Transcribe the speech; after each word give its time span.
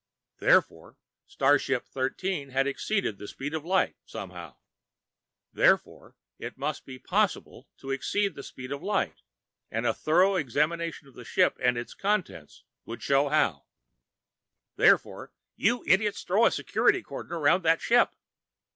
Therefore, 0.39 0.97
starship 1.27 1.85
Thirteen 1.85 2.49
had 2.49 2.65
exceeded 2.65 3.19
the 3.19 3.27
speed 3.27 3.53
of 3.53 3.63
light 3.63 3.97
somehow. 4.03 4.55
Therefore, 5.53 6.15
it 6.39 6.57
was 6.57 6.81
possible 7.03 7.69
to 7.77 7.91
exceed 7.91 8.33
the 8.33 8.41
speed 8.41 8.71
of 8.71 8.81
light, 8.81 9.21
and 9.69 9.85
a 9.85 9.93
thorough 9.93 10.37
examination 10.37 11.07
of 11.07 11.13
the 11.13 11.23
ship 11.23 11.55
and 11.61 11.77
its 11.77 11.93
contents 11.93 12.63
would 12.83 13.03
show 13.03 13.29
how. 13.29 13.67
Therefore.... 14.75 15.33
You 15.55 15.83
idiots, 15.85 16.23
throw 16.23 16.47
a 16.47 16.51
security 16.51 17.03
cordon 17.03 17.33
around 17.33 17.61
that 17.61 17.79
ship! 17.79 18.15